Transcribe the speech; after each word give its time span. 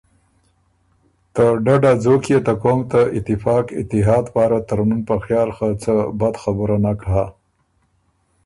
ته 1.33 1.45
ډډ 1.65 1.83
ا 1.91 1.93
ځوک 2.03 2.23
يې 2.31 2.39
ته 2.45 2.53
قوم 2.63 2.79
ته 2.91 3.01
اتفاق 3.17 3.65
اتحاد 3.79 4.25
پاره 4.35 4.59
ترمُن 4.67 5.01
په 5.09 5.15
خیال 5.23 5.49
خه 5.57 5.67
څه 5.83 5.93
بد 6.19 6.35
خبُره 6.43 6.77
نک 6.83 6.99
هۀ۔ 7.11 7.25